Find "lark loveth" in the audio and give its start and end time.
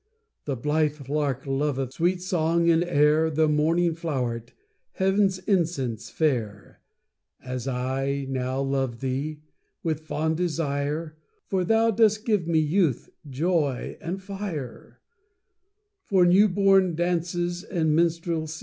1.09-1.93